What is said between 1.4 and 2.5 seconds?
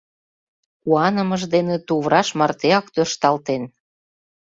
дене тувраш